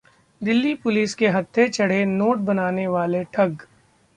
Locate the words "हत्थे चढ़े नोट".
1.27-2.37